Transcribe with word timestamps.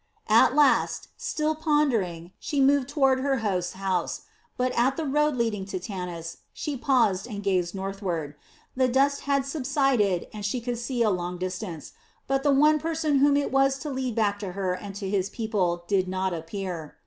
At 0.29 0.55
last, 0.55 1.09
still 1.15 1.53
pondering, 1.53 2.31
she 2.39 2.59
moved 2.59 2.89
toward 2.89 3.19
her 3.19 3.37
host's 3.45 3.73
house, 3.73 4.21
but 4.57 4.71
at 4.71 4.97
the 4.97 5.05
road 5.05 5.35
leading 5.35 5.63
to 5.65 5.79
Tanis, 5.79 6.37
she 6.53 6.75
paused 6.75 7.27
and 7.27 7.43
gazed 7.43 7.75
northward. 7.75 8.33
The 8.75 8.87
dust 8.87 9.21
had 9.29 9.45
subsided, 9.45 10.25
and 10.33 10.43
she 10.43 10.59
could 10.59 10.79
see 10.79 11.03
a 11.03 11.11
long 11.11 11.37
distance, 11.37 11.91
but 12.25 12.41
the 12.41 12.51
one 12.51 12.79
person 12.79 13.19
whom 13.19 13.37
it 13.37 13.51
was 13.51 13.77
to 13.77 13.91
lead 13.91 14.15
back 14.15 14.39
to 14.39 14.53
her 14.53 14.73
and 14.73 14.95
to 14.95 15.07
his 15.07 15.29
people 15.29 15.83
did 15.87 16.07
not 16.07 16.33
appear. 16.33 16.95